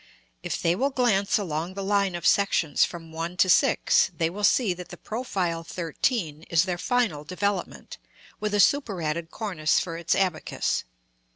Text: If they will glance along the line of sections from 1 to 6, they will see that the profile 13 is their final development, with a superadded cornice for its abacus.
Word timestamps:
If 0.41 0.59
they 0.59 0.75
will 0.75 0.89
glance 0.89 1.37
along 1.37 1.75
the 1.75 1.83
line 1.83 2.15
of 2.15 2.25
sections 2.25 2.83
from 2.83 3.11
1 3.11 3.37
to 3.37 3.47
6, 3.47 4.09
they 4.17 4.31
will 4.31 4.43
see 4.43 4.73
that 4.73 4.89
the 4.89 4.97
profile 4.97 5.63
13 5.63 6.41
is 6.49 6.63
their 6.65 6.79
final 6.79 7.23
development, 7.23 7.99
with 8.39 8.55
a 8.55 8.59
superadded 8.59 9.29
cornice 9.29 9.79
for 9.79 9.97
its 9.97 10.15
abacus. 10.15 10.85